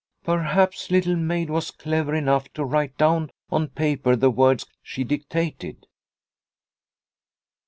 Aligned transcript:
Perhaps 0.23 0.89
Little 0.89 1.15
Maid 1.15 1.51
was 1.51 1.69
clever 1.69 2.15
enough 2.15 2.51
to 2.53 2.65
write 2.65 2.97
down 2.97 3.29
on 3.51 3.67
paper 3.67 4.15
the 4.15 4.31
words 4.31 4.65
she 4.81 5.03
dictated. 5.03 5.85